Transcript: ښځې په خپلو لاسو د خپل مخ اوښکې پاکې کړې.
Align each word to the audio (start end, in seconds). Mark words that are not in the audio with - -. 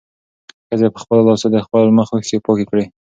ښځې 0.67 0.87
په 0.93 0.99
خپلو 1.03 1.21
لاسو 1.27 1.47
د 1.51 1.57
خپل 1.65 1.83
مخ 1.97 2.07
اوښکې 2.13 2.39
پاکې 2.45 2.65
کړې. 2.69 2.85